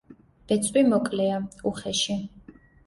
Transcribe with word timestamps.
ბეწვი 0.51 0.83
მოკლეა, 0.95 1.37
უხეში. 1.73 2.21